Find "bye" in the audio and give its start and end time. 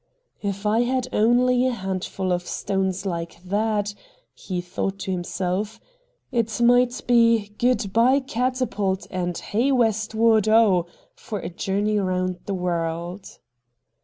7.93-8.13